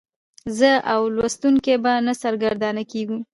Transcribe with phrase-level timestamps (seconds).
[0.57, 3.17] زه او لوستونکی به نه سرګردانه کیږو.